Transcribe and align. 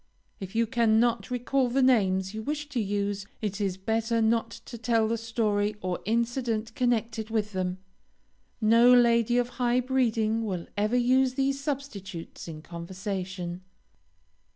If 0.39 0.55
you 0.55 0.65
cannot 0.65 1.29
recall 1.29 1.69
the 1.69 1.83
names 1.83 2.33
you 2.33 2.41
wish 2.41 2.67
to 2.69 2.79
use, 2.79 3.27
it 3.39 3.61
is 3.61 3.77
better 3.77 4.19
not 4.19 4.49
to 4.49 4.75
tell 4.79 5.07
the 5.07 5.15
story 5.15 5.75
or 5.79 5.99
incident 6.05 6.73
connected 6.73 7.29
with 7.29 7.51
them. 7.53 7.77
No 8.59 8.91
lady 8.91 9.37
of 9.37 9.47
high 9.61 9.79
breeding 9.79 10.43
will 10.43 10.65
ever 10.75 10.97
use 10.97 11.35
these 11.35 11.59
substitutes 11.63 12.47
in 12.47 12.63
conversation. 12.63 13.61